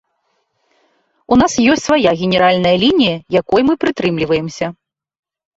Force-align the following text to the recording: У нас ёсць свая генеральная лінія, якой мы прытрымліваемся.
У 1.35 1.37
нас 1.41 1.57
ёсць 1.73 1.85
свая 1.89 2.11
генеральная 2.21 2.73
лінія, 2.85 3.15
якой 3.41 3.61
мы 3.69 3.73
прытрымліваемся. 3.85 4.65